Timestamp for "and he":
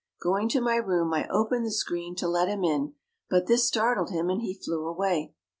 4.31-4.55